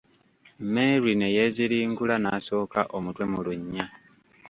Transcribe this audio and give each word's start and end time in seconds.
Merry 0.73 1.13
ne 1.19 1.27
yeeziringula 1.35 2.15
n'asooka 2.19 2.81
omutwe 2.97 3.23
mu 3.31 3.39
lunnya. 3.45 3.85